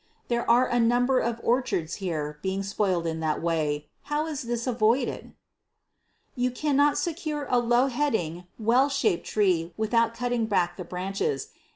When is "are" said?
0.49-0.65